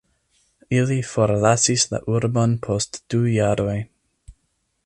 [0.77, 3.79] Ili forlasis la urbon post du jaroj.